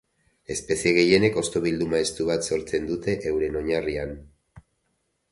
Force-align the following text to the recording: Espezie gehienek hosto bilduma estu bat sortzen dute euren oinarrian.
Espezie 0.53 0.93
gehienek 0.99 1.35
hosto 1.41 1.59
bilduma 1.65 1.99
estu 2.05 2.25
bat 2.29 2.47
sortzen 2.51 2.87
dute 2.91 3.15
euren 3.33 3.59
oinarrian. 3.61 4.15